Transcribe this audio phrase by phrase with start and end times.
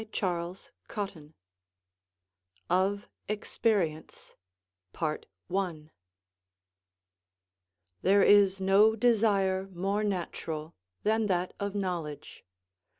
[0.11, 0.55] CHAPTER
[0.91, 1.33] XIII
[2.71, 4.33] OF EXPERIENCE
[8.01, 12.43] There is no desire more natural than that of knowledge.